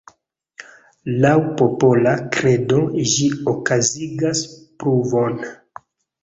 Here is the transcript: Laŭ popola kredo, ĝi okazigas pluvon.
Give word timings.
Laŭ 1.25 1.33
popola 1.59 2.13
kredo, 2.37 2.79
ĝi 3.13 3.29
okazigas 3.53 4.43
pluvon. 4.81 5.39